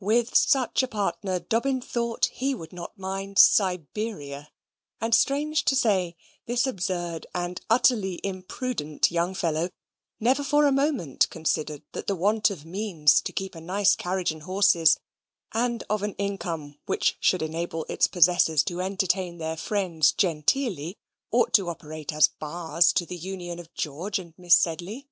[0.00, 4.50] With such a partner Dobbin thought he would not mind Siberia
[5.02, 9.68] and, strange to say, this absurd and utterly imprudent young fellow
[10.18, 14.32] never for a moment considered that the want of means to keep a nice carriage
[14.32, 14.98] and horses,
[15.52, 20.96] and of an income which should enable its possessors to entertain their friends genteelly,
[21.30, 25.06] ought to operate as bars to the union of George and Miss Sedley.